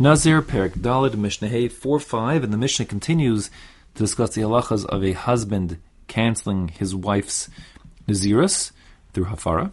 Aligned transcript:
Nazir 0.00 0.40
Perik 0.40 0.78
Dalid 0.78 1.14
Mishnah 1.14 1.48
Hey 1.48 1.68
4 1.68 2.00
5, 2.00 2.42
and 2.42 2.50
the 2.50 2.56
Mishnah 2.56 2.86
continues 2.86 3.50
to 3.94 4.02
discuss 4.02 4.30
the 4.30 4.40
halachas 4.40 4.86
of 4.86 5.04
a 5.04 5.12
husband 5.12 5.76
canceling 6.08 6.68
his 6.68 6.96
wife's 6.96 7.50
Nazirus 8.08 8.72
through 9.12 9.26
Hafara. 9.26 9.72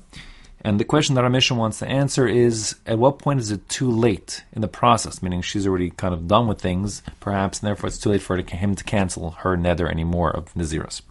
And 0.59 0.81
the 0.81 0.83
question 0.83 1.15
that 1.15 1.23
our 1.23 1.29
Mishnah 1.29 1.55
wants 1.55 1.79
to 1.79 1.87
answer 1.87 2.27
is 2.27 2.75
at 2.85 2.99
what 2.99 3.19
point 3.19 3.39
is 3.39 3.51
it 3.51 3.69
too 3.69 3.89
late 3.89 4.43
in 4.51 4.61
the 4.61 4.67
process? 4.67 5.23
Meaning 5.23 5.43
she's 5.43 5.65
already 5.65 5.91
kind 5.91 6.13
of 6.13 6.27
done 6.27 6.45
with 6.45 6.59
things, 6.59 7.03
perhaps, 7.21 7.61
and 7.61 7.67
therefore 7.67 7.87
it's 7.87 7.97
too 7.97 8.09
late 8.09 8.21
for 8.21 8.35
him 8.35 8.75
to 8.75 8.83
cancel 8.83 9.31
her 9.31 9.55
neder 9.55 9.89
anymore 9.89 10.31
of 10.31 10.53
Nazirus. 10.55 11.03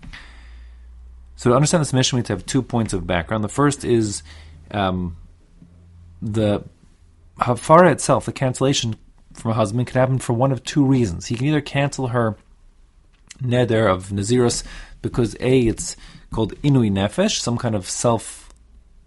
So 1.36 1.48
to 1.48 1.56
understand 1.56 1.80
this 1.80 1.94
Mishnah, 1.94 2.18
we 2.18 2.20
need 2.20 2.26
to 2.26 2.34
have 2.34 2.44
two 2.44 2.60
points 2.60 2.92
of 2.92 3.06
background. 3.06 3.42
The 3.42 3.48
first 3.48 3.82
is 3.82 4.22
um, 4.72 5.16
the 6.20 6.64
Hafara 7.38 7.92
itself, 7.92 8.26
the 8.26 8.32
cancellation 8.32 8.96
from 9.36 9.52
a 9.52 9.54
husband 9.54 9.86
can 9.86 10.00
happen 10.00 10.18
for 10.18 10.32
one 10.32 10.52
of 10.52 10.64
two 10.64 10.84
reasons. 10.84 11.26
He 11.26 11.36
can 11.36 11.46
either 11.46 11.60
cancel 11.60 12.08
her 12.08 12.36
neder 13.42 13.90
of 13.90 14.08
Nazirus 14.08 14.64
because 15.02 15.36
A, 15.40 15.60
it's 15.60 15.96
called 16.32 16.54
Inui 16.62 16.90
Nefesh, 16.90 17.38
some 17.38 17.58
kind 17.58 17.74
of 17.74 17.88
self 17.88 18.52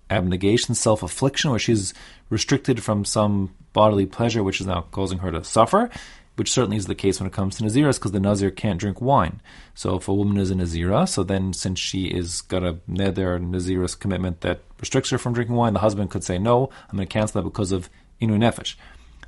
abnegation, 0.10 0.76
self 0.76 1.04
affliction, 1.04 1.50
where 1.50 1.60
she's 1.60 1.94
restricted 2.30 2.84
from 2.84 3.06
some 3.06 3.54
bodily 3.74 4.06
pleasure 4.06 4.44
which 4.44 4.62
is 4.62 4.68
now 4.68 4.82
causing 4.92 5.20
her 5.20 5.32
to 5.32 5.44
suffer, 5.44 5.90
which 6.36 6.52
certainly 6.52 6.78
is 6.78 6.88
the 6.88 6.96
case 6.96 7.20
when 7.20 7.28
it 7.28 7.34
comes 7.34 7.58
to 7.58 7.64
Naziras, 7.64 7.96
because 7.96 8.12
the 8.12 8.20
Nazir 8.20 8.50
can't 8.50 8.80
drink 8.80 9.02
wine. 9.02 9.42
So 9.76 9.96
if 9.98 10.08
a 10.08 10.14
woman 10.14 10.38
is 10.38 10.52
a 10.52 10.56
Nazira, 10.56 11.08
so 11.08 11.24
then 11.24 11.54
since 11.54 11.80
she 11.80 12.06
is 12.06 12.42
got 12.42 12.64
a 12.64 12.74
neder 12.90 13.40
Naziras 13.40 14.00
commitment 14.00 14.42
that 14.42 14.62
restricts 14.80 15.10
her 15.12 15.18
from 15.18 15.34
drinking 15.34 15.56
wine, 15.56 15.74
the 15.74 15.80
husband 15.80 16.10
could 16.10 16.24
say, 16.24 16.38
No, 16.38 16.70
I'm 16.90 16.98
going 16.98 17.08
to 17.08 17.14
cancel 17.14 17.42
that 17.42 17.50
because 17.50 17.72
of 17.72 17.90
Inu 18.22 18.38
Nefesh. 18.38 18.76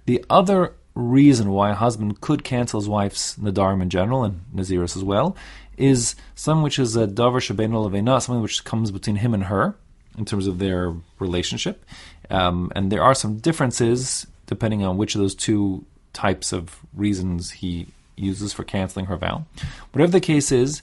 The 0.06 0.26
other 0.30 0.73
reason 0.94 1.52
why 1.52 1.72
a 1.72 1.76
husband 1.76 2.22
could 2.22 2.44
cancel 2.44 2.80
his 2.80 2.90
wife's 2.90 3.38
nadarim 3.38 3.81
in 3.81 3.90
general 3.90 4.23
and 4.23 4.42
naziris 4.53 4.97
as 4.97 5.03
well 5.03 5.36
is 5.78 6.16
something 6.36 6.64
which 6.64 6.80
is 6.80 6.95
a 6.95 7.08
davar 7.08 7.39
shabeno 7.39 7.89
levena, 7.89 8.22
something 8.22 8.42
which 8.42 8.64
comes 8.64 8.92
between 8.92 9.16
him 9.17 9.34
and 9.34 9.45
her 9.45 9.75
in 10.17 10.25
terms 10.25 10.47
of 10.47 10.59
their 10.59 10.94
relationship. 11.19 11.86
Um, 12.30 12.72
and 12.75 12.92
there 12.92 13.03
are 13.03 13.16
some 13.16 13.38
differences 13.38 14.28
depending 14.47 14.84
on 14.84 14.97
which 14.97 15.16
of 15.16 15.22
those 15.22 15.36
two 15.36 15.86
types 16.14 16.52
of 16.52 16.80
reasons 16.94 17.52
he 17.52 17.88
uses 18.17 18.52
for 18.52 18.64
canceling 18.64 19.06
her 19.06 19.16
vow. 19.16 19.45
Whatever 19.94 20.12
the 20.12 20.19
case 20.19 20.52
is, 20.52 20.81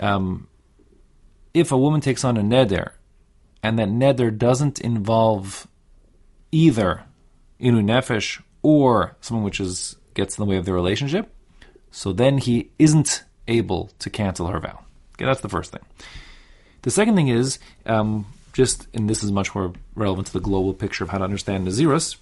um, 0.00 0.48
if 1.54 1.70
a 1.70 1.78
woman 1.78 2.00
takes 2.00 2.24
on 2.24 2.36
a 2.36 2.42
neder 2.42 2.90
and 3.62 3.78
that 3.78 3.88
neder 3.88 4.36
doesn't 4.36 4.80
involve 4.80 5.68
either 6.50 7.04
inu 7.60 7.82
nefesh 7.84 8.42
or 8.64 9.14
someone 9.20 9.44
which 9.44 9.60
is 9.60 9.94
gets 10.14 10.38
in 10.38 10.44
the 10.44 10.50
way 10.50 10.56
of 10.56 10.64
the 10.64 10.72
relationship, 10.72 11.32
so 11.92 12.12
then 12.12 12.38
he 12.38 12.70
isn't 12.78 13.22
able 13.46 13.90
to 14.00 14.10
cancel 14.10 14.48
her 14.48 14.58
vow. 14.58 14.80
Okay, 15.14 15.26
that's 15.26 15.42
the 15.42 15.48
first 15.48 15.70
thing. 15.70 15.82
The 16.82 16.90
second 16.90 17.14
thing 17.14 17.28
is 17.28 17.58
um, 17.86 18.26
just, 18.52 18.88
and 18.94 19.08
this 19.08 19.22
is 19.22 19.30
much 19.30 19.54
more 19.54 19.72
relevant 19.94 20.26
to 20.28 20.32
the 20.32 20.40
global 20.40 20.74
picture 20.74 21.04
of 21.04 21.10
how 21.10 21.18
to 21.18 21.24
understand 21.24 21.66
Nazirus. 21.66 22.16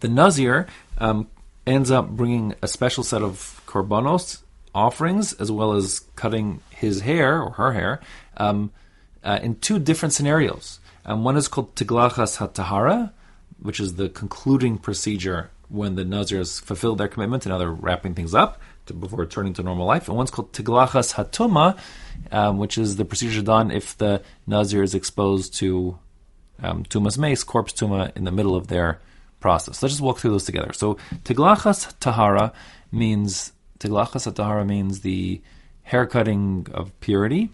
The 0.00 0.08
Nazir 0.08 0.66
um, 0.98 1.28
ends 1.66 1.90
up 1.90 2.08
bringing 2.08 2.54
a 2.62 2.68
special 2.68 3.04
set 3.04 3.22
of 3.22 3.62
korbanos 3.66 4.42
offerings 4.74 5.32
as 5.34 5.52
well 5.52 5.74
as 5.74 6.00
cutting 6.16 6.60
his 6.70 7.02
hair 7.02 7.40
or 7.40 7.50
her 7.52 7.72
hair 7.72 8.00
um, 8.38 8.70
uh, 9.22 9.38
in 9.42 9.56
two 9.56 9.78
different 9.78 10.12
scenarios. 10.12 10.80
Um, 11.04 11.22
one 11.22 11.36
is 11.36 11.48
called 11.48 11.74
Tiglachas 11.74 12.38
HaTahara, 12.38 13.12
which 13.64 13.80
is 13.80 13.94
the 13.94 14.10
concluding 14.10 14.76
procedure 14.76 15.50
when 15.70 15.94
the 15.94 16.04
Nazirs 16.04 16.60
fulfill 16.60 16.96
their 16.96 17.08
commitment 17.08 17.46
and 17.46 17.50
now 17.50 17.56
they're 17.56 17.70
wrapping 17.70 18.14
things 18.14 18.34
up 18.34 18.60
to, 18.84 18.92
before 18.92 19.18
returning 19.18 19.54
to 19.54 19.62
normal 19.62 19.86
life. 19.86 20.06
And 20.06 20.18
one's 20.18 20.30
called 20.30 20.52
Tiglachas 20.52 21.14
Hatuma, 21.14 21.78
um, 22.30 22.58
which 22.58 22.76
is 22.76 22.96
the 22.96 23.06
procedure 23.06 23.40
done 23.40 23.70
if 23.70 23.96
the 23.96 24.22
Nazir 24.46 24.82
is 24.82 24.94
exposed 24.94 25.54
to 25.54 25.98
um, 26.62 26.84
Tumas 26.84 27.16
mace, 27.16 27.42
corpse 27.42 27.72
Tuma, 27.72 28.14
in 28.14 28.24
the 28.24 28.30
middle 28.30 28.54
of 28.54 28.66
their 28.66 29.00
process. 29.40 29.82
Let's 29.82 29.94
just 29.94 30.02
walk 30.02 30.18
through 30.18 30.32
those 30.32 30.44
together. 30.44 30.74
So 30.74 30.98
Tiglachas 31.24 31.98
Tahara 32.00 32.52
means 32.92 33.54
Tiglachas 33.78 34.32
Tahara 34.34 34.66
means 34.66 35.00
the 35.00 35.40
haircutting 35.84 36.66
of 36.74 36.98
purity 37.00 37.50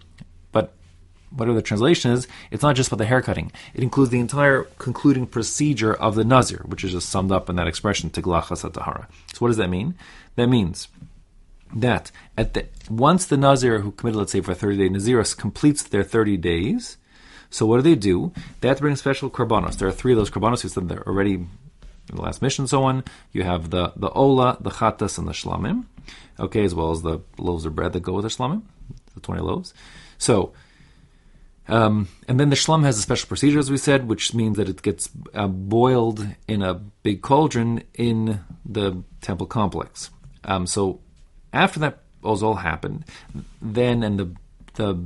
whatever 1.31 1.55
the 1.55 1.61
translation 1.61 2.11
is, 2.11 2.27
it's 2.51 2.63
not 2.63 2.75
just 2.75 2.89
about 2.89 2.97
the 2.97 3.05
haircutting. 3.05 3.51
It 3.73 3.83
includes 3.83 4.11
the 4.11 4.19
entire 4.19 4.63
concluding 4.77 5.25
procedure 5.27 5.93
of 5.93 6.15
the 6.15 6.23
Nazir, 6.23 6.63
which 6.65 6.83
is 6.83 6.91
just 6.91 7.09
summed 7.09 7.31
up 7.31 7.49
in 7.49 7.55
that 7.55 7.67
expression, 7.67 8.09
Tiglachas 8.09 8.71
Tahara. 8.71 9.07
So 9.33 9.39
what 9.39 9.47
does 9.47 9.57
that 9.57 9.69
mean? 9.69 9.95
That 10.35 10.47
means 10.47 10.87
that 11.73 12.11
at 12.37 12.53
the 12.53 12.65
once 12.89 13.25
the 13.25 13.37
Nazir 13.37 13.79
who 13.79 13.91
committed, 13.91 14.19
let's 14.19 14.31
say, 14.31 14.41
for 14.41 14.53
30 14.53 14.77
day 14.77 14.89
Naziris 14.89 15.37
completes 15.37 15.83
their 15.83 16.03
30 16.03 16.37
days, 16.37 16.97
so 17.49 17.65
what 17.65 17.77
do 17.77 17.83
they 17.83 17.95
do? 17.95 18.31
They 18.59 18.67
have 18.67 18.77
to 18.77 18.81
bring 18.81 18.95
special 18.95 19.29
korbanos. 19.29 19.77
There 19.77 19.87
are 19.87 19.93
three 19.93 20.13
of 20.13 20.17
those 20.17 20.31
korbanos. 20.31 20.63
We 20.63 20.69
said 20.69 20.87
they're 20.87 21.07
already 21.07 21.33
in 21.35 21.49
the 22.15 22.21
last 22.21 22.41
Mishnah, 22.41 22.67
so 22.67 22.83
on. 22.83 23.03
You 23.31 23.43
have 23.43 23.69
the, 23.69 23.93
the 23.95 24.09
ola, 24.09 24.57
the 24.59 24.69
chatas, 24.69 25.17
and 25.17 25.27
the 25.27 25.33
shlamim, 25.33 25.85
okay, 26.39 26.63
as 26.63 26.73
well 26.73 26.91
as 26.91 27.01
the 27.01 27.19
loaves 27.37 27.65
of 27.65 27.75
bread 27.75 27.93
that 27.93 28.03
go 28.03 28.13
with 28.13 28.23
the 28.23 28.29
shlamim, 28.29 28.63
the 29.13 29.19
20 29.19 29.41
loaves. 29.41 29.73
So 30.17 30.53
um, 31.67 32.07
and 32.27 32.39
then 32.39 32.49
the 32.49 32.55
shlum 32.55 32.83
has 32.83 32.97
a 32.97 33.01
special 33.01 33.27
procedure, 33.27 33.59
as 33.59 33.71
we 33.71 33.77
said, 33.77 34.07
which 34.07 34.33
means 34.33 34.57
that 34.57 34.69
it 34.69 34.81
gets 34.81 35.09
uh, 35.33 35.47
boiled 35.47 36.27
in 36.47 36.61
a 36.61 36.73
big 36.73 37.21
cauldron 37.21 37.83
in 37.93 38.39
the 38.65 39.03
temple 39.21 39.47
complex. 39.47 40.09
Um, 40.43 40.65
so 40.65 40.99
after 41.53 41.79
that 41.79 41.99
was 42.21 42.43
all 42.43 42.55
happened, 42.55 43.05
then 43.61 44.03
and 44.03 44.19
the 44.19 44.35
the 44.75 44.97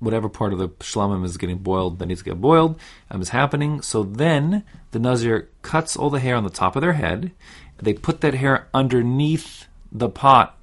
whatever 0.00 0.28
part 0.28 0.52
of 0.52 0.58
the 0.58 0.68
shlamim 0.68 1.24
is 1.24 1.36
getting 1.36 1.58
boiled 1.58 1.98
that 1.98 2.06
needs 2.06 2.20
to 2.20 2.24
get 2.24 2.40
boiled 2.40 2.78
um, 3.10 3.20
is 3.20 3.30
happening. 3.30 3.82
So 3.82 4.02
then 4.02 4.64
the 4.92 4.98
nazir 4.98 5.48
cuts 5.62 5.96
all 5.96 6.10
the 6.10 6.20
hair 6.20 6.36
on 6.36 6.44
the 6.44 6.50
top 6.50 6.76
of 6.76 6.82
their 6.82 6.92
head. 6.92 7.32
They 7.78 7.94
put 7.94 8.20
that 8.20 8.34
hair 8.34 8.68
underneath 8.72 9.66
the 9.90 10.08
pot 10.08 10.56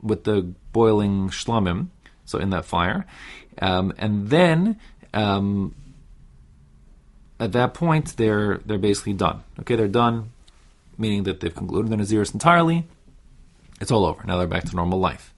with 0.00 0.24
the 0.24 0.54
boiling 0.72 1.28
shlamim, 1.28 1.88
so 2.24 2.38
in 2.38 2.50
that 2.50 2.64
fire, 2.64 3.06
um, 3.60 3.92
and 3.98 4.30
then 4.30 4.78
um, 5.14 5.74
at 7.38 7.52
that 7.52 7.74
point 7.74 8.16
they're 8.16 8.58
they're 8.64 8.78
basically 8.78 9.12
done. 9.14 9.42
Okay, 9.60 9.76
they're 9.76 9.88
done, 9.88 10.30
meaning 10.96 11.24
that 11.24 11.40
they've 11.40 11.54
concluded 11.54 11.90
their 11.90 11.98
naziris 11.98 12.32
entirely. 12.32 12.86
It's 13.80 13.90
all 13.90 14.04
over. 14.04 14.22
Now 14.24 14.38
they're 14.38 14.46
back 14.46 14.64
to 14.64 14.76
normal 14.76 14.98
life. 14.98 15.34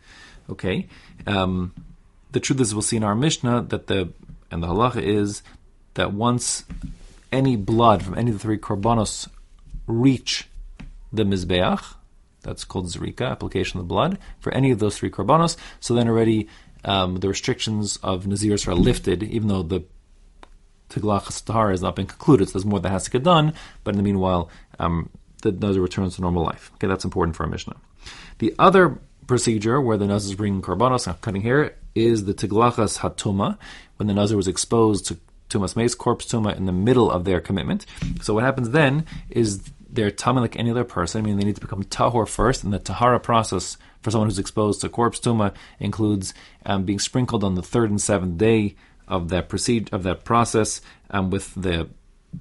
Okay. 0.50 0.86
Um, 1.26 1.72
the 2.32 2.40
truth 2.40 2.60
is, 2.60 2.74
we'll 2.74 2.82
see 2.82 2.96
in 2.96 3.04
our 3.04 3.14
Mishnah 3.14 3.62
that 3.68 3.86
the 3.86 4.10
and 4.50 4.62
the 4.62 4.66
halacha 4.66 5.02
is 5.02 5.42
that 5.94 6.12
once 6.12 6.64
any 7.32 7.56
blood 7.56 8.02
from 8.02 8.16
any 8.18 8.30
of 8.30 8.36
the 8.36 8.42
three 8.42 8.58
korbanos 8.58 9.28
reach 9.86 10.48
the 11.12 11.24
mizbeach, 11.24 11.94
that's 12.42 12.64
called 12.64 12.86
zrika, 12.86 13.28
application 13.30 13.80
of 13.80 13.86
the 13.86 13.88
blood, 13.88 14.18
for 14.38 14.52
any 14.52 14.70
of 14.70 14.78
those 14.78 14.98
three 14.98 15.10
korbanos, 15.10 15.56
so 15.80 15.94
then 15.94 16.08
already 16.08 16.48
um, 16.84 17.16
the 17.16 17.28
restrictions 17.28 17.98
of 18.02 18.24
Naziris 18.24 18.68
are 18.68 18.74
lifted, 18.74 19.22
even 19.22 19.48
though 19.48 19.62
the 19.62 19.84
Tiglach 20.90 21.44
Tahara 21.44 21.70
has 21.70 21.82
not 21.82 21.96
been 21.96 22.06
concluded. 22.06 22.48
So 22.48 22.52
there's 22.52 22.64
more 22.64 22.80
that 22.80 22.90
has 22.90 23.04
to 23.04 23.10
get 23.10 23.22
done, 23.22 23.54
but 23.82 23.94
in 23.94 23.96
the 23.96 24.02
meanwhile, 24.02 24.50
um, 24.78 25.10
the 25.42 25.52
Nazir 25.52 25.82
returns 25.82 26.16
to 26.16 26.22
normal 26.22 26.44
life. 26.44 26.70
Okay, 26.74 26.86
that's 26.86 27.04
important 27.04 27.36
for 27.36 27.44
our 27.44 27.50
Mishnah. 27.50 27.76
The 28.38 28.54
other 28.58 28.98
procedure 29.26 29.80
where 29.80 29.96
the 29.96 30.06
Nazir 30.06 30.32
is 30.32 30.36
bringing 30.36 30.62
korbanos, 30.62 31.20
cutting 31.20 31.42
hair, 31.42 31.76
is 31.94 32.24
the 32.24 32.34
Tiglachas 32.34 32.98
Hatuma, 32.98 33.58
when 33.96 34.06
the 34.06 34.14
Nazir 34.14 34.36
was 34.36 34.48
exposed 34.48 35.06
to 35.06 35.18
Tumas 35.48 35.76
Mace, 35.76 35.94
corpse 35.94 36.26
Tuma, 36.26 36.56
in 36.56 36.66
the 36.66 36.72
middle 36.72 37.10
of 37.10 37.24
their 37.24 37.40
commitment. 37.40 37.86
So 38.22 38.34
what 38.34 38.44
happens 38.44 38.70
then 38.70 39.06
is 39.30 39.62
they're 39.88 40.10
tummy 40.10 40.40
like 40.40 40.58
any 40.58 40.70
other 40.70 40.84
person. 40.84 41.20
I 41.20 41.24
mean, 41.24 41.38
they 41.38 41.44
need 41.44 41.54
to 41.54 41.60
become 41.60 41.84
tahor 41.84 42.28
first, 42.28 42.64
and 42.64 42.72
the 42.72 42.78
tahara 42.78 43.20
process 43.20 43.76
for 44.04 44.10
someone 44.10 44.28
who's 44.28 44.38
exposed 44.38 44.82
to 44.82 44.88
corpse 44.88 45.18
tuma 45.18 45.54
includes 45.80 46.34
um, 46.66 46.84
being 46.84 46.98
sprinkled 46.98 47.42
on 47.42 47.54
the 47.54 47.62
third 47.62 47.90
and 47.90 48.00
seventh 48.00 48.36
day 48.36 48.76
of 49.08 49.30
that 49.30 49.48
proceed 49.48 49.88
of 49.92 50.02
that 50.02 50.24
process 50.24 50.80
um, 51.10 51.30
with 51.30 51.54
the 51.54 51.88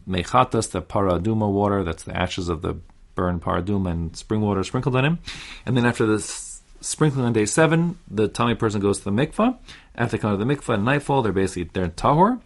mechatas, 0.08 0.72
the 0.72 0.82
paraduma 0.82 1.50
water. 1.50 1.84
That's 1.84 2.04
the 2.04 2.16
ashes 2.16 2.50
of 2.50 2.62
the 2.62 2.76
burned 3.16 3.42
paraduma 3.42 3.92
and 3.92 4.16
spring 4.16 4.42
water 4.42 4.64
sprinkled 4.64 4.96
on 4.96 5.06
him. 5.06 5.20
And 5.66 5.78
then 5.78 5.86
after 5.86 6.06
this 6.06 6.62
sprinkling 6.82 7.26
on 7.26 7.34
day 7.34 7.46
seven, 7.46 7.98
the 8.10 8.28
tummy 8.28 8.56
person 8.56 8.82
goes 8.82 9.00
to 9.00 9.06
the 9.06 9.12
mikvah. 9.12 9.58
After 9.96 10.18
they 10.18 10.22
come 10.22 10.38
to 10.38 10.44
the 10.44 10.54
mikvah 10.54 10.74
at 10.74 10.82
nightfall, 10.82 11.22
they're 11.22 11.32
basically 11.32 11.70
they're 11.74 11.88
tahor 11.88 12.42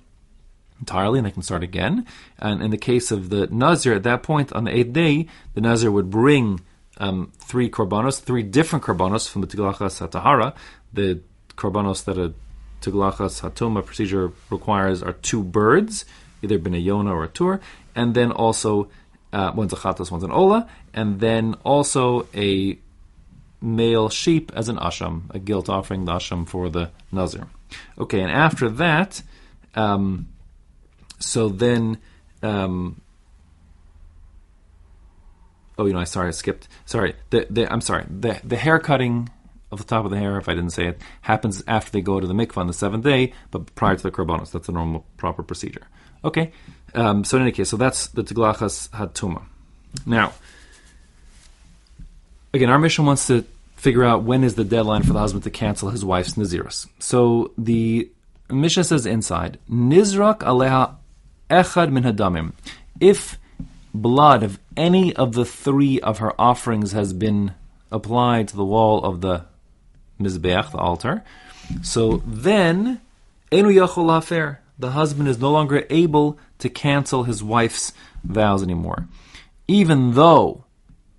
entirely 0.79 1.17
and 1.17 1.25
they 1.25 1.31
can 1.31 1.41
start 1.41 1.63
again. 1.63 2.05
And 2.37 2.61
in 2.61 2.69
the 2.69 2.77
case 2.77 3.09
of 3.11 3.29
the 3.29 3.47
Nazir, 3.47 3.95
at 3.95 4.03
that 4.03 4.21
point, 4.21 4.53
on 4.53 4.65
the 4.65 4.77
eighth 4.77 4.93
day, 4.93 5.27
the 5.55 5.61
Nazir 5.61 5.91
would 5.91 6.11
bring 6.11 6.61
um, 6.99 7.31
three 7.37 7.69
korbanos, 7.69 8.21
three 8.21 8.43
different 8.43 8.83
korbanos 8.83 9.29
from 9.29 9.41
the 9.41 9.47
Tiglachas 9.47 10.07
HaTahara. 10.07 10.55
The 10.93 11.21
korbanos 11.55 12.05
that 12.05 12.17
a 12.17 12.33
Tiglachas 12.81 13.41
HaTuma 13.41 13.85
procedure 13.85 14.31
requires 14.49 15.01
are 15.01 15.13
two 15.13 15.43
birds, 15.43 16.05
either 16.41 16.59
Yona 16.59 17.11
or 17.11 17.23
a 17.23 17.27
Tur, 17.27 17.59
and 17.95 18.13
then 18.13 18.31
also 18.31 18.89
uh, 19.33 19.51
one's 19.55 19.73
a 19.73 19.75
chatas, 19.75 20.11
one's 20.11 20.23
an 20.23 20.31
ola, 20.31 20.69
and 20.93 21.19
then 21.19 21.55
also 21.63 22.27
a 22.33 22.77
male 23.61 24.09
sheep 24.09 24.51
as 24.55 24.69
an 24.69 24.77
asham, 24.77 25.23
a 25.33 25.39
guilt 25.39 25.69
offering, 25.69 26.05
the 26.05 26.11
asham 26.11 26.47
for 26.47 26.69
the 26.69 26.91
nazir. 27.11 27.47
Okay, 27.97 28.21
and 28.21 28.31
after 28.31 28.69
that, 28.69 29.21
um, 29.75 30.27
so 31.19 31.49
then, 31.49 31.97
um, 32.41 33.01
oh, 35.77 35.85
you 35.85 35.93
know, 35.93 35.99
I 35.99 36.05
sorry, 36.05 36.29
I 36.29 36.31
skipped. 36.31 36.67
Sorry, 36.85 37.15
the, 37.29 37.47
the 37.49 37.71
I'm 37.71 37.81
sorry. 37.81 38.05
The 38.09 38.39
the 38.43 38.57
hair 38.57 38.79
cutting 38.79 39.29
of 39.71 39.79
the 39.79 39.85
top 39.85 40.05
of 40.05 40.11
the 40.11 40.17
hair, 40.17 40.37
if 40.37 40.47
I 40.47 40.53
didn't 40.53 40.71
say 40.71 40.87
it, 40.87 41.01
happens 41.21 41.63
after 41.67 41.91
they 41.91 42.01
go 42.01 42.19
to 42.19 42.27
the 42.27 42.33
mikvah 42.33 42.57
on 42.57 42.67
the 42.67 42.73
seventh 42.73 43.03
day, 43.03 43.33
but 43.51 43.73
prior 43.75 43.95
to 43.95 44.03
the 44.03 44.11
korbanos. 44.11 44.51
That's 44.51 44.67
the 44.67 44.73
normal 44.73 45.05
proper 45.17 45.43
procedure. 45.43 45.87
Okay. 46.23 46.51
Um, 46.93 47.23
so 47.23 47.37
in 47.37 47.43
any 47.43 47.51
case, 47.51 47.69
so 47.69 47.77
that's 47.77 48.07
the 48.07 48.23
tiglachas 48.23 48.89
hatuma. 48.89 49.43
Now, 50.05 50.33
again, 52.53 52.69
our 52.69 52.79
Mishnah 52.79 53.03
wants 53.03 53.27
to 53.27 53.45
figure 53.75 54.03
out 54.03 54.23
when 54.23 54.43
is 54.43 54.55
the 54.55 54.63
deadline 54.63 55.03
for 55.03 55.13
the 55.13 55.19
husband 55.19 55.43
to 55.43 55.49
cancel 55.49 55.89
his 55.89 56.03
wife's 56.03 56.33
naziris. 56.33 56.87
So 56.99 57.51
the 57.57 58.09
Mishnah 58.49 58.85
says 58.85 59.05
inside, 59.05 59.59
Nizrak 59.69 60.39
aleha 60.39 60.95
echad 61.49 61.91
min 61.91 62.03
hadamim. 62.03 62.53
If 62.99 63.37
blood 64.01 64.43
of 64.43 64.59
any 64.75 65.15
of 65.15 65.33
the 65.33 65.45
three 65.45 65.99
of 66.01 66.19
her 66.19 66.39
offerings 66.39 66.91
has 66.91 67.13
been 67.13 67.53
applied 67.91 68.47
to 68.49 68.55
the 68.55 68.65
wall 68.65 69.03
of 69.03 69.21
the 69.21 69.45
mizbeach, 70.19 70.71
the 70.71 70.77
altar, 70.77 71.23
so 71.81 72.23
then 72.25 73.01
enu 73.51 73.81
yachol. 73.81 74.57
The 74.79 74.91
husband 74.91 75.27
is 75.27 75.39
no 75.39 75.51
longer 75.51 75.85
able 75.89 76.37
to 76.59 76.69
cancel 76.69 77.23
his 77.23 77.43
wife's 77.43 77.93
vows 78.23 78.61
anymore, 78.61 79.07
even 79.67 80.13
though 80.13 80.65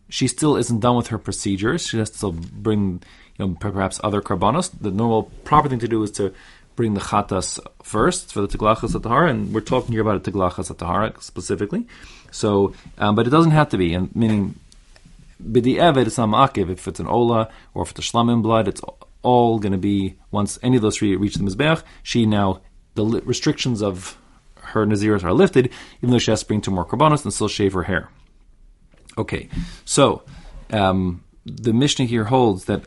she 0.08 0.28
still 0.28 0.56
isn't 0.56 0.80
done 0.80 0.96
with 0.96 1.08
her 1.08 1.18
procedures. 1.18 1.86
She 1.86 1.98
has 1.98 2.10
to 2.10 2.32
bring, 2.32 3.02
you 3.36 3.48
know, 3.48 3.56
perhaps 3.58 4.00
other 4.02 4.22
karbanos. 4.22 4.70
The 4.80 4.90
normal 4.90 5.24
proper 5.44 5.68
thing 5.68 5.80
to 5.80 5.88
do 5.88 6.02
is 6.02 6.10
to 6.12 6.32
bring 6.78 6.94
the 6.94 7.00
chatas 7.00 7.58
first 7.82 8.32
for 8.32 8.40
the 8.40 8.46
tiglachas 8.46 8.94
at 8.94 9.04
and 9.28 9.52
we're 9.52 9.60
talking 9.60 9.90
here 9.90 10.00
about 10.00 10.14
a 10.14 10.30
tiglachas 10.30 10.70
at 10.70 11.20
specifically. 11.20 11.88
So, 12.30 12.72
um, 12.98 13.16
but 13.16 13.26
it 13.26 13.30
doesn't 13.30 13.50
have 13.50 13.68
to 13.70 13.76
be, 13.76 13.94
and 13.94 14.14
meaning 14.14 14.54
b'di 15.42 15.74
eved 15.74 16.06
is 16.06 16.16
akiv 16.18 16.70
if 16.70 16.86
it's 16.86 17.00
an 17.00 17.08
ola 17.08 17.50
or 17.74 17.82
if 17.82 17.90
it's 17.90 17.98
a 17.98 18.02
shlamim 18.02 18.42
blood, 18.42 18.68
it's 18.68 18.80
all 19.22 19.58
going 19.58 19.72
to 19.72 19.84
be 19.92 20.14
once 20.30 20.56
any 20.62 20.76
of 20.76 20.82
those 20.82 20.96
three 20.98 21.16
reach 21.16 21.34
the 21.34 21.42
mizbeach. 21.42 21.82
She 22.04 22.26
now 22.26 22.60
the 22.94 23.04
restrictions 23.24 23.82
of 23.82 24.16
her 24.70 24.86
naziris 24.86 25.24
are 25.24 25.32
lifted, 25.32 25.70
even 26.00 26.12
though 26.12 26.20
she 26.20 26.30
has 26.30 26.42
to 26.42 26.46
bring 26.46 26.60
two 26.60 26.70
more 26.70 26.86
karbanos 26.86 27.24
and 27.24 27.34
still 27.34 27.48
shave 27.48 27.72
her 27.72 27.82
hair. 27.82 28.08
Okay, 29.16 29.48
so 29.84 30.22
um, 30.70 31.24
the 31.44 31.72
Mishnah 31.72 32.04
here 32.04 32.26
holds 32.26 32.66
that 32.66 32.84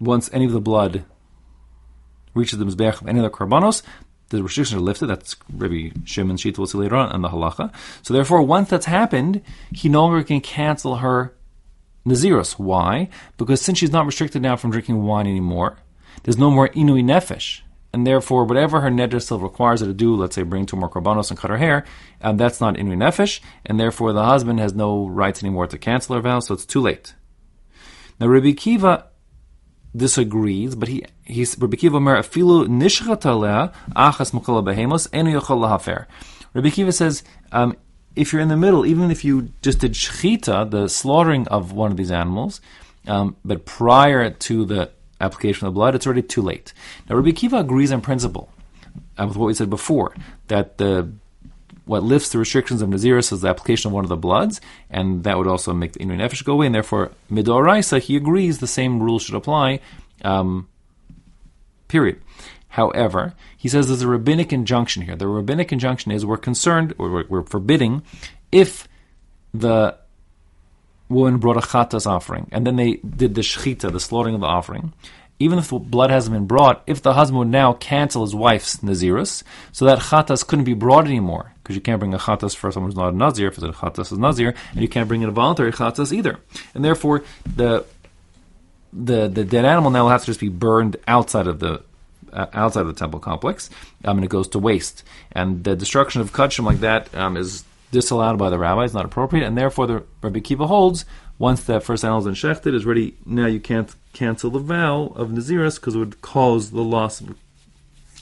once 0.00 0.28
any 0.32 0.46
of 0.46 0.52
the 0.52 0.60
blood 0.60 1.04
reaches 2.34 2.58
the 2.58 2.64
mizbeach 2.64 3.00
of 3.00 3.08
any 3.08 3.18
of 3.18 3.24
the 3.24 3.30
karbanos, 3.30 3.82
the 4.28 4.42
restrictions 4.42 4.80
are 4.80 4.84
lifted. 4.84 5.06
That's 5.06 5.36
Rabbi 5.52 5.90
Shimon 6.04 6.36
Shita 6.36 6.58
will 6.58 6.66
see 6.66 6.78
later 6.78 6.96
on 6.96 7.14
in 7.14 7.22
the 7.22 7.28
halacha. 7.28 7.72
So 8.02 8.14
therefore, 8.14 8.42
once 8.42 8.70
that's 8.70 8.86
happened, 8.86 9.42
he 9.72 9.88
no 9.88 10.02
longer 10.02 10.22
can 10.22 10.40
cancel 10.40 10.96
her 10.96 11.34
naziros. 12.06 12.52
Why? 12.52 13.08
Because 13.38 13.60
since 13.60 13.78
she's 13.78 13.90
not 13.90 14.06
restricted 14.06 14.42
now 14.42 14.56
from 14.56 14.70
drinking 14.70 15.02
wine 15.02 15.26
anymore, 15.26 15.78
there's 16.22 16.38
no 16.38 16.50
more 16.50 16.68
inui 16.68 17.02
nefesh 17.02 17.62
and 17.92 18.06
therefore 18.06 18.44
whatever 18.44 18.80
her 18.80 18.90
neder 18.90 19.20
still 19.20 19.38
requires 19.38 19.80
her 19.80 19.86
to 19.86 19.92
do, 19.92 20.14
let's 20.14 20.34
say 20.34 20.42
bring 20.42 20.66
two 20.66 20.76
more 20.76 20.88
korbanos 20.88 21.30
and 21.30 21.38
cut 21.38 21.50
her 21.50 21.56
hair, 21.56 21.84
um, 22.20 22.36
that's 22.36 22.60
not 22.60 22.74
inu 22.74 22.96
nefesh, 22.96 23.40
and 23.66 23.80
therefore 23.80 24.12
the 24.12 24.24
husband 24.24 24.60
has 24.60 24.74
no 24.74 25.08
rights 25.08 25.42
anymore 25.42 25.66
to 25.66 25.78
cancel 25.78 26.14
her 26.14 26.20
vow, 26.20 26.40
so 26.40 26.54
it's 26.54 26.66
too 26.66 26.80
late. 26.80 27.14
Now 28.20 28.28
Rabbi 28.28 28.52
Akiva 28.52 29.04
disagrees, 29.96 30.74
but 30.74 30.88
he 30.88 31.04
he's 31.30 31.58
Rabbi 31.58 31.76
Akiva 31.76 32.00
afilu 32.00 32.66
achas 32.68 34.32
mukala 34.32 34.62
behemos 34.64 35.08
enu 35.12 35.38
yochol 35.38 35.60
lahafer. 35.60 36.06
Rabbi 36.54 36.68
Akiva 36.68 36.92
says. 36.92 37.22
Um, 37.52 37.76
if 38.16 38.32
you're 38.32 38.42
in 38.42 38.48
the 38.48 38.56
middle, 38.56 38.84
even 38.84 39.12
if 39.12 39.24
you 39.24 39.50
just 39.62 39.78
did 39.78 39.92
shechita, 39.92 40.68
the 40.68 40.88
slaughtering 40.88 41.46
of 41.46 41.72
one 41.72 41.92
of 41.92 41.96
these 41.96 42.10
animals, 42.10 42.60
um, 43.06 43.36
but 43.44 43.64
prior 43.64 44.30
to 44.30 44.64
the 44.64 44.90
application 45.20 45.66
of 45.66 45.72
the 45.72 45.78
blood, 45.78 45.94
it's 45.94 46.06
already 46.06 46.22
too 46.22 46.42
late. 46.42 46.72
Now, 47.08 47.16
Rabbi 47.16 47.30
Akiva 47.30 47.60
agrees 47.60 47.90
in 47.90 48.00
principle 48.00 48.52
uh, 49.18 49.26
with 49.26 49.36
what 49.36 49.46
we 49.46 49.54
said 49.54 49.70
before 49.70 50.14
that 50.48 50.78
the 50.78 51.12
what 51.84 52.04
lifts 52.04 52.30
the 52.30 52.38
restrictions 52.38 52.82
of 52.82 52.88
Naziris 52.88 53.32
is 53.32 53.40
the 53.40 53.48
application 53.48 53.88
of 53.88 53.92
one 53.92 54.04
of 54.04 54.08
the 54.08 54.16
bloods, 54.16 54.60
and 54.90 55.24
that 55.24 55.36
would 55.36 55.48
also 55.48 55.72
make 55.72 55.92
the 55.92 55.98
Inu 55.98 56.16
Nefesh 56.16 56.44
go 56.44 56.52
away, 56.52 56.66
and 56.66 56.74
therefore, 56.74 57.10
Midoraisa, 57.32 58.00
he 58.00 58.16
agrees 58.16 58.58
the 58.58 58.68
same 58.68 59.02
rules 59.02 59.24
should 59.24 59.34
apply, 59.34 59.80
um, 60.22 60.68
period. 61.90 62.22
However, 62.68 63.34
he 63.56 63.68
says 63.68 63.88
there's 63.88 64.02
a 64.02 64.08
rabbinic 64.08 64.52
injunction 64.52 65.02
here. 65.02 65.16
The 65.16 65.26
rabbinic 65.26 65.72
injunction 65.72 66.12
is 66.12 66.24
we're 66.24 66.36
concerned, 66.36 66.94
or 66.98 67.26
we're, 67.28 67.42
forbidding, 67.42 68.02
if 68.52 68.86
the 69.52 69.96
woman 71.08 71.38
brought 71.38 71.56
a 71.56 71.60
chatas 71.60 72.06
offering, 72.06 72.48
and 72.52 72.64
then 72.64 72.76
they 72.76 72.94
did 72.98 73.34
the 73.34 73.40
shechita, 73.40 73.90
the 73.92 73.98
slaughtering 73.98 74.36
of 74.36 74.40
the 74.40 74.46
offering. 74.46 74.92
Even 75.40 75.58
if 75.58 75.70
the 75.70 75.78
blood 75.78 76.10
hasn't 76.10 76.34
been 76.34 76.46
brought, 76.46 76.82
if 76.86 77.02
the 77.02 77.14
husband 77.14 77.38
would 77.38 77.48
now 77.48 77.72
cancel 77.72 78.22
his 78.22 78.34
wife's 78.34 78.76
nazirus, 78.76 79.42
so 79.72 79.86
that 79.86 79.98
chatas 79.98 80.46
couldn't 80.46 80.66
be 80.66 80.74
brought 80.74 81.06
anymore, 81.06 81.52
because 81.62 81.74
you 81.74 81.82
can't 81.82 81.98
bring 81.98 82.14
a 82.14 82.18
chatas 82.18 82.54
for 82.54 82.70
someone 82.70 82.92
who's 82.92 82.96
not 82.96 83.12
a 83.12 83.16
nazir, 83.16 83.48
if 83.48 83.54
it's 83.54 83.64
a 83.64 83.72
chatas 83.72 84.12
is 84.12 84.18
nazir, 84.18 84.54
and 84.72 84.80
you 84.80 84.88
can't 84.88 85.08
bring 85.08 85.22
in 85.22 85.28
a 85.28 85.32
voluntary 85.32 85.72
chatas 85.72 86.12
either. 86.12 86.38
And 86.74 86.84
therefore, 86.84 87.24
the 87.56 87.84
the 88.92 89.28
the 89.28 89.44
dead 89.44 89.64
animal 89.64 89.90
now 89.90 90.04
will 90.04 90.10
have 90.10 90.22
to 90.22 90.26
just 90.26 90.40
be 90.40 90.48
burned 90.48 90.96
outside 91.06 91.46
of 91.46 91.60
the 91.60 91.82
uh, 92.32 92.46
outside 92.52 92.82
of 92.82 92.86
the 92.88 92.92
temple 92.94 93.20
complex, 93.20 93.70
um, 94.04 94.18
and 94.18 94.24
it 94.24 94.30
goes 94.30 94.48
to 94.48 94.58
waste. 94.58 95.02
And 95.32 95.64
the 95.64 95.76
destruction 95.76 96.20
of 96.20 96.32
kachim 96.32 96.64
like 96.64 96.80
that 96.80 97.14
um, 97.14 97.36
is 97.36 97.64
disallowed 97.90 98.38
by 98.38 98.50
the 98.50 98.58
rabbis, 98.58 98.94
not 98.94 99.04
appropriate, 99.04 99.46
and 99.46 99.56
therefore 99.56 99.86
the 99.86 100.04
Rabbi 100.22 100.38
Akiva 100.38 100.66
holds 100.66 101.04
once 101.38 101.64
that 101.64 101.82
first 101.82 102.04
animal 102.04 102.26
is 102.28 102.36
shechted 102.36 102.74
is 102.74 102.84
ready. 102.84 103.14
Now 103.24 103.46
you 103.46 103.60
can't 103.60 103.94
cancel 104.12 104.50
the 104.50 104.58
vow 104.58 105.12
of 105.16 105.30
naziris 105.30 105.76
because 105.76 105.94
it 105.94 105.98
would 105.98 106.20
cause 106.20 106.70
the 106.70 106.82
loss 106.82 107.20
of 107.20 107.34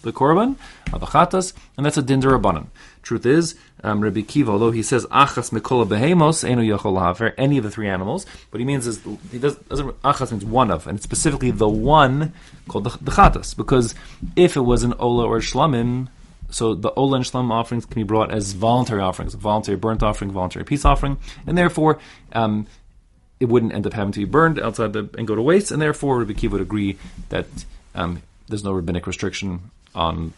the 0.03 0.13
korban 0.13 0.57
of 0.93 1.01
the 1.01 1.07
chatas, 1.07 1.53
and 1.77 1.85
that's 1.85 1.97
a 1.97 2.03
din 2.03 2.21
rabbanon. 2.21 2.67
Truth 3.03 3.27
is, 3.27 3.55
um, 3.83 4.01
Rabbi 4.01 4.21
Akiva, 4.21 4.49
although 4.49 4.71
he 4.71 4.83
says 4.83 5.07
achas 5.07 5.51
mikola 5.51 5.87
behemos 5.87 6.49
enu 6.49 6.77
yachol 6.77 6.95
lahafer, 6.95 7.33
any 7.39 7.59
of 7.59 7.65
the 7.65 7.71
three 7.71 7.89
animals, 7.89 8.27
what 8.51 8.59
he 8.59 8.67
means 8.67 8.87
is 8.87 9.01
he 9.31 9.39
does, 9.39 9.57
doesn't 9.57 10.03
achas 10.03 10.31
means 10.31 10.45
one 10.45 10.71
of, 10.71 10.87
and 10.87 10.97
it's 10.97 11.05
specifically 11.05 11.51
the 11.51 11.69
one 11.69 12.33
called 12.69 12.85
the, 12.85 12.91
the 13.01 13.11
chatas, 13.13 13.57
because 13.57 13.95
if 14.37 14.57
it 14.57 14.61
was 14.61 14.83
an 14.83 14.95
ola 14.99 15.27
or 15.27 15.39
shlamim, 15.39 16.09
so 16.51 16.75
the 16.75 16.91
Ola 16.93 17.17
and 17.17 17.25
Shlam 17.27 17.51
offerings 17.51 17.85
can 17.85 17.95
be 17.95 18.05
brought 18.05 18.31
as 18.33 18.53
voluntary 18.53 19.03
offerings, 19.03 19.35
voluntary 19.35 19.77
burnt 19.77 20.03
offering, 20.03 20.31
voluntary 20.31 20.65
peace 20.65 20.85
offering, 20.85 21.19
and 21.47 21.59
therefore 21.59 21.99
um, 22.33 22.67
it 23.39 23.47
wouldn't 23.47 23.73
end 23.73 23.87
up 23.87 23.93
having 23.93 24.13
to 24.13 24.21
be 24.21 24.25
burned 24.25 24.59
outside 24.59 24.93
the 24.93 25.11
and 25.19 25.27
go 25.27 25.35
to 25.35 25.43
waste, 25.43 25.71
and 25.71 25.81
therefore 25.81 26.19
Rabbi 26.19 26.33
Akiva 26.33 26.53
would 26.53 26.61
agree 26.63 26.99
that 27.29 27.47
um, 27.95 28.23
there's 28.49 28.65
no 28.65 28.73
rabbinic 28.73 29.07
restriction 29.07 29.71
on 29.99 30.33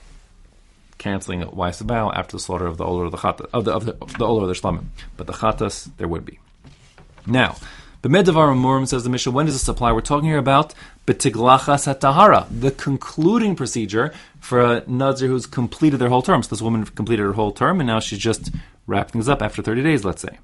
canceling 0.99 1.45
vow 1.45 2.13
after 2.13 2.37
the 2.37 2.41
slaughter 2.41 2.67
of 2.67 2.77
the 2.77 2.85
older 2.85 3.07
or 3.07 3.11
the 3.11 3.17
Chata, 3.17 3.47
of 3.53 3.65
the 3.65 3.73
of 3.73 3.85
the, 3.87 3.97
of 4.01 4.19
the 4.19 4.25
Ola 4.25 4.45
or 4.45 4.47
the 4.47 4.55
Shlamim, 4.55 4.87
but 5.17 5.27
the 5.27 5.33
Chatas 5.33 5.91
there 5.97 6.09
would 6.09 6.25
be. 6.25 6.39
Now, 7.27 7.57
the 8.03 8.09
Medavar 8.09 8.49
Amurim 8.55 8.89
says 8.89 9.05
the 9.05 9.11
Mishnah, 9.11 9.33
when 9.33 9.47
does 9.47 9.55
this 9.55 9.69
apply? 9.69 9.93
We're 9.93 10.01
talking 10.01 10.29
here 10.29 10.39
about 10.39 10.75
Betiglachas 11.07 12.01
Tahara, 12.01 12.47
the 12.51 12.71
concluding 12.71 13.55
procedure 13.55 14.13
for 14.41 14.61
a 14.61 14.83
Nazir 14.87 15.29
who's 15.29 15.47
completed 15.47 15.99
their 15.99 16.09
whole 16.09 16.23
term. 16.23 16.43
So 16.43 16.49
this 16.49 16.63
woman 16.63 16.85
completed 16.87 17.23
her 17.23 17.33
whole 17.33 17.53
term 17.53 17.81
and 17.81 17.87
now 17.87 18.01
she's 18.01 18.19
just 18.19 18.51
wrapping 18.87 19.13
things 19.13 19.29
up 19.29 19.43
after 19.43 19.61
30 19.61 19.83
days, 19.83 20.05
let's 20.05 20.23
say. 20.23 20.39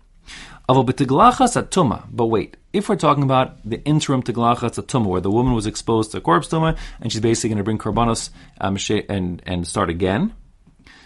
But 0.68 2.26
wait, 2.26 2.56
if 2.73 2.88
we're 2.88 2.96
talking 2.96 3.23
about 3.23 3.62
the 3.64 3.82
interim 3.85 4.23
tiglachas 4.23 4.82
atuma, 4.82 5.06
where 5.06 5.20
the 5.20 5.30
woman 5.30 5.54
was 5.54 5.66
exposed 5.66 6.11
to 6.12 6.20
corpse 6.20 6.49
tuma 6.49 6.76
and 7.00 7.12
she's 7.12 7.20
basically 7.20 7.50
going 7.50 7.58
to 7.58 7.64
bring 7.64 7.78
korbanos 7.78 8.30
um, 8.61 8.76
and 9.08 9.42
and 9.46 9.66
start 9.66 9.90
again, 9.90 10.35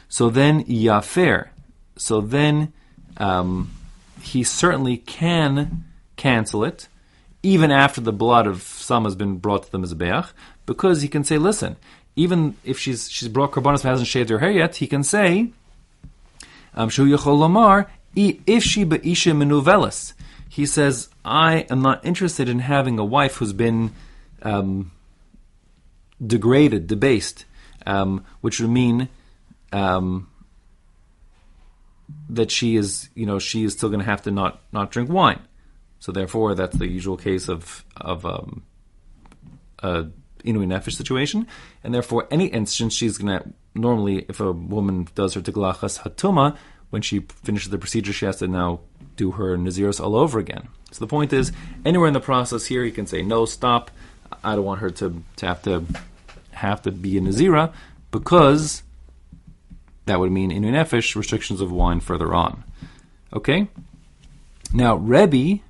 so 0.08 0.30
then 0.30 0.64
yafer, 0.64 1.48
so 1.96 2.20
then 2.20 2.72
um, 3.18 3.70
he 4.20 4.42
certainly 4.42 4.96
can 4.96 5.84
cancel 6.16 6.64
it, 6.64 6.88
even 7.42 7.70
after 7.70 8.00
the 8.00 8.12
blood 8.12 8.46
of 8.46 8.62
some 8.62 9.04
has 9.04 9.14
been 9.14 9.36
brought 9.36 9.64
to 9.64 9.72
the 9.72 9.78
mizbeach, 9.78 10.32
because 10.66 11.02
he 11.02 11.08
can 11.08 11.22
say, 11.22 11.38
listen, 11.38 11.76
even 12.16 12.56
if 12.64 12.78
she's 12.78 13.10
she's 13.10 13.28
brought 13.28 13.52
korbanos 13.52 13.82
and 13.82 13.90
hasn't 13.90 14.08
shaved 14.08 14.30
her 14.30 14.38
hair 14.38 14.50
yet, 14.50 14.76
he 14.76 14.86
can 14.86 15.02
say, 15.02 15.52
um, 16.74 16.88
if 18.14 18.62
she 18.64 18.84
be'isha 18.84 19.32
menuvelis, 19.34 20.14
he 20.48 20.66
says, 20.66 21.08
I 21.24 21.66
am 21.70 21.80
not 21.80 22.04
interested 22.04 22.48
in 22.48 22.58
having 22.58 22.98
a 22.98 23.04
wife 23.04 23.36
who's 23.36 23.52
been 23.52 23.92
um, 24.42 24.90
degraded, 26.24 26.86
debased, 26.86 27.44
um, 27.86 28.24
which 28.40 28.60
would 28.60 28.70
mean 28.70 29.08
um, 29.72 30.28
that 32.28 32.50
she 32.50 32.76
is, 32.76 33.08
you 33.14 33.26
know, 33.26 33.38
she 33.38 33.64
is 33.64 33.74
still 33.74 33.88
going 33.88 34.00
to 34.00 34.06
have 34.06 34.22
to 34.22 34.30
not 34.30 34.60
not 34.72 34.90
drink 34.90 35.08
wine. 35.08 35.40
So 36.00 36.12
therefore, 36.12 36.54
that's 36.54 36.76
the 36.76 36.88
usual 36.88 37.16
case 37.16 37.48
of 37.48 37.84
of 37.96 38.26
um, 38.26 38.62
a 39.80 40.06
inui 40.44 40.66
nefesh 40.66 40.94
situation, 40.94 41.46
and 41.84 41.94
therefore, 41.94 42.26
any 42.30 42.46
instance 42.46 42.94
she's 42.94 43.18
going 43.18 43.38
to 43.38 43.48
normally, 43.74 44.26
if 44.28 44.40
a 44.40 44.52
woman 44.52 45.06
does 45.14 45.34
her 45.34 45.40
tiglachas 45.40 46.00
hatuma, 46.00 46.56
when 46.90 47.02
she 47.02 47.20
finishes 47.20 47.70
the 47.70 47.78
procedure, 47.78 48.12
she 48.12 48.26
has 48.26 48.36
to 48.36 48.48
now 48.48 48.80
do 49.16 49.32
her 49.32 49.56
naziros 49.56 50.00
all 50.00 50.16
over 50.16 50.38
again. 50.38 50.68
So 50.90 51.00
the 51.00 51.08
point 51.08 51.32
is, 51.32 51.52
anywhere 51.84 52.08
in 52.08 52.14
the 52.14 52.20
process 52.20 52.66
here, 52.66 52.84
he 52.84 52.90
can 52.90 53.06
say 53.06 53.22
no, 53.22 53.44
stop. 53.44 53.90
I 54.44 54.54
don't 54.54 54.64
want 54.64 54.80
her 54.80 54.90
to, 54.90 55.22
to 55.36 55.46
have 55.46 55.62
to 55.62 55.84
have 56.52 56.82
to 56.82 56.90
be 56.90 57.16
a 57.16 57.20
nazira 57.20 57.72
because 58.10 58.82
that 60.06 60.18
would 60.20 60.32
mean 60.32 60.50
inu 60.50 60.72
nefesh 60.72 61.14
restrictions 61.14 61.60
of 61.60 61.70
wine 61.70 62.00
further 62.00 62.34
on. 62.34 62.64
Okay. 63.32 63.68
Now 64.72 64.96
Rebbe, 64.96 65.62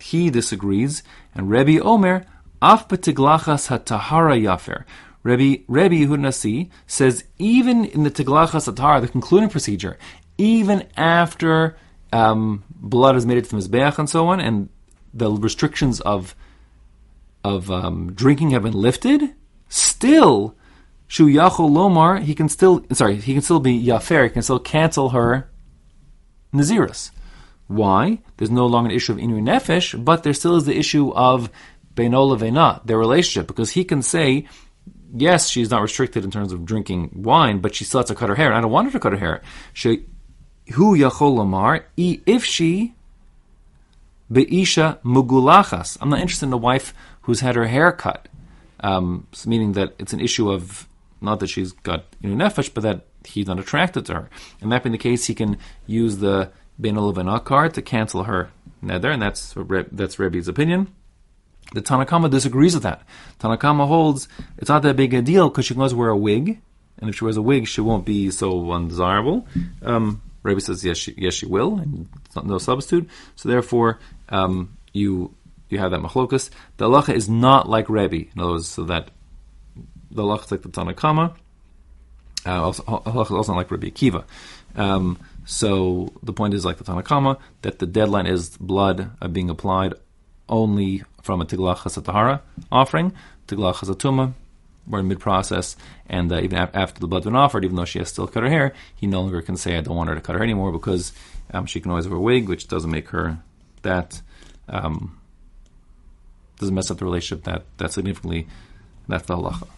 he 0.00 0.30
disagrees, 0.30 1.02
and 1.34 1.50
Rebbe 1.50 1.82
Omer 1.82 2.24
af 2.60 2.88
betiglachas 2.88 3.68
hatahara 3.68 4.40
yafer. 4.40 4.84
Rebbe 5.26 5.64
Rebbe 5.66 5.94
Yehud 5.96 6.70
says 6.86 7.24
even 7.38 7.84
in 7.84 8.04
the 8.04 8.10
tiglachas 8.10 8.72
hatahara, 8.72 9.00
the 9.00 9.08
concluding 9.08 9.48
procedure, 9.48 9.98
even 10.38 10.86
after 10.96 11.76
um, 12.12 12.62
blood 12.70 13.16
has 13.16 13.26
made 13.26 13.38
it 13.38 13.46
from 13.46 13.56
his 13.56 13.66
beach 13.66 13.98
and 13.98 14.08
so 14.08 14.28
on, 14.28 14.38
and 14.38 14.68
the 15.12 15.30
restrictions 15.30 16.00
of 16.00 16.36
of 17.42 17.70
um, 17.70 18.12
drinking 18.12 18.50
have 18.50 18.62
been 18.62 18.72
lifted, 18.72 19.34
still 19.68 20.54
Shu 21.08 21.26
Yachol 21.26 21.70
Lomar, 21.70 22.22
he 22.22 22.34
can 22.34 22.48
still 22.48 22.84
sorry, 22.92 23.16
he 23.16 23.32
can 23.32 23.42
still 23.42 23.60
be 23.60 23.84
Yafer, 23.84 24.24
he 24.24 24.30
can 24.30 24.42
still 24.42 24.60
cancel 24.60 25.08
her 25.10 25.50
Naziris. 26.52 27.10
Why? 27.66 28.20
There's 28.36 28.50
no 28.50 28.66
longer 28.66 28.90
an 28.90 28.96
issue 28.96 29.12
of 29.12 29.18
Inu 29.18 29.42
Nefesh, 29.42 30.04
but 30.04 30.22
there 30.22 30.34
still 30.34 30.54
is 30.54 30.66
the 30.66 30.78
issue 30.78 31.10
of 31.10 31.50
Beinola 31.96 32.38
Vena, 32.38 32.80
their 32.84 32.98
relationship, 32.98 33.48
because 33.48 33.70
he 33.70 33.82
can 33.82 34.02
say, 34.02 34.46
yes, 35.14 35.48
she's 35.48 35.70
not 35.70 35.82
restricted 35.82 36.24
in 36.24 36.30
terms 36.30 36.52
of 36.52 36.64
drinking 36.64 37.10
wine, 37.14 37.58
but 37.58 37.74
she 37.74 37.84
still 37.84 38.00
has 38.00 38.08
to 38.08 38.14
cut 38.14 38.28
her 38.28 38.34
hair, 38.34 38.48
and 38.48 38.56
I 38.56 38.60
don't 38.60 38.70
want 38.70 38.86
her 38.86 38.92
to 38.92 39.00
cut 39.00 39.12
her 39.12 39.18
hair. 39.18 39.42
She, 39.72 40.04
who 40.74 40.96
Yachol 40.96 41.36
Lomar, 41.36 41.84
if 41.96 42.44
she 42.44 42.94
Be'isha 44.30 44.98
Mugulachas. 45.02 45.96
I'm 46.00 46.08
not 46.08 46.20
interested 46.20 46.46
in 46.46 46.52
a 46.52 46.56
wife 46.56 46.92
who's 47.22 47.40
had 47.40 47.54
her 47.54 47.66
hair 47.66 47.92
cut. 47.92 48.28
Um, 48.80 49.26
meaning 49.46 49.72
that 49.72 49.94
it's 49.98 50.12
an 50.12 50.20
issue 50.20 50.50
of 50.50 50.86
not 51.20 51.40
that 51.40 51.48
she's 51.48 51.72
got 51.72 52.04
you 52.20 52.34
know, 52.34 52.44
nefesh, 52.44 52.72
but 52.72 52.82
that 52.82 53.06
he's 53.24 53.46
not 53.46 53.58
attracted 53.58 54.06
to 54.06 54.14
her. 54.14 54.30
And 54.60 54.70
that 54.70 54.82
being 54.82 54.92
the 54.92 54.98
case, 54.98 55.26
he 55.26 55.34
can 55.34 55.58
use 55.86 56.18
the 56.18 56.50
Ben 56.78 56.96
card 57.40 57.74
to 57.74 57.82
cancel 57.82 58.24
her 58.24 58.50
neder, 58.82 59.12
and 59.12 59.22
that's 59.22 59.54
that's 59.92 60.18
Rebbe's 60.18 60.48
opinion. 60.48 60.88
The 61.72 61.80
Tanna 61.80 62.06
Kamma 62.06 62.30
disagrees 62.30 62.74
with 62.74 62.84
that. 62.84 63.02
Tanna 63.38 63.58
Kamma 63.58 63.86
holds 63.86 64.28
it's 64.58 64.68
not 64.68 64.82
that 64.82 64.96
big 64.96 65.14
a 65.14 65.22
deal 65.22 65.48
because 65.48 65.66
she 65.66 65.74
can 65.74 65.80
always 65.80 65.94
wear 65.94 66.10
a 66.10 66.16
wig, 66.16 66.60
and 66.98 67.10
if 67.10 67.16
she 67.16 67.24
wears 67.24 67.36
a 67.36 67.42
wig, 67.42 67.66
she 67.66 67.80
won't 67.80 68.04
be 68.04 68.30
so 68.30 68.70
undesirable. 68.70 69.46
Um, 69.82 70.22
Rebbe 70.42 70.60
says 70.60 70.84
yes, 70.84 70.96
she, 70.96 71.14
yes, 71.16 71.34
she 71.34 71.46
will, 71.46 71.78
and 71.78 72.08
it's 72.24 72.36
no 72.36 72.58
substitute. 72.58 73.08
So 73.34 73.48
therefore, 73.48 73.98
um, 74.28 74.76
you 74.92 75.34
you 75.68 75.78
have 75.78 75.90
that 75.90 76.00
machlokas. 76.00 76.50
The 76.76 76.88
halacha 76.88 77.14
is 77.14 77.28
not 77.28 77.68
like 77.68 77.88
Rebbe. 77.88 78.28
In 78.32 78.40
other 78.40 78.52
words, 78.52 78.68
so 78.68 78.84
that 78.84 79.10
the 80.10 80.22
halacha 80.22 80.44
is 80.44 80.50
like 80.52 80.62
the 80.62 80.68
Tanna 80.68 80.94
Kamma. 80.94 81.34
Uh, 82.46 82.62
also, 82.62 82.82
is 82.82 83.30
also 83.30 83.52
not 83.52 83.56
like 83.58 83.70
Rabbi 83.72 83.88
Akiva. 83.88 84.24
Um, 84.76 85.18
so 85.44 86.12
the 86.22 86.32
point 86.32 86.54
is 86.54 86.64
like 86.64 86.76
the 86.76 86.84
Tanna 86.84 87.02
Kamma 87.02 87.40
that 87.62 87.80
the 87.80 87.86
deadline 87.86 88.26
is 88.26 88.56
blood 88.56 89.10
being 89.32 89.50
applied 89.50 89.94
only 90.48 91.02
from 91.26 91.42
a 91.42 91.44
tiglachas 91.44 92.00
hatahara 92.00 92.40
offering. 92.70 93.12
Tiglachas 93.48 93.90
hatuma, 93.90 94.32
we're 94.86 95.00
in 95.00 95.08
mid 95.08 95.20
process, 95.20 95.76
and 96.08 96.32
uh, 96.32 96.40
even 96.40 96.56
after 96.56 97.00
the 97.00 97.08
blood's 97.08 97.26
been 97.26 97.36
offered, 97.36 97.64
even 97.64 97.76
though 97.76 97.84
she 97.84 97.98
has 97.98 98.08
still 98.08 98.26
cut 98.26 98.44
her 98.44 98.48
hair, 98.48 98.72
he 98.94 99.06
no 99.06 99.20
longer 99.20 99.42
can 99.42 99.56
say 99.56 99.76
I 99.76 99.80
don't 99.80 99.96
want 99.96 100.08
her 100.08 100.14
to 100.14 100.20
cut 100.20 100.36
her 100.36 100.42
anymore 100.42 100.72
because 100.72 101.12
um, 101.52 101.66
she 101.66 101.80
can 101.80 101.90
always 101.90 102.08
wear 102.08 102.16
a 102.16 102.20
wig, 102.20 102.48
which 102.48 102.68
doesn't 102.68 102.90
make 102.90 103.08
her 103.08 103.38
that 103.82 104.22
um, 104.68 105.20
doesn't 106.58 106.74
mess 106.74 106.90
up 106.90 106.98
the 106.98 107.04
relationship 107.04 107.44
that 107.44 107.64
that 107.78 107.92
significantly. 107.92 108.46
That's 109.08 109.26
the 109.26 109.36
halacha. 109.36 109.68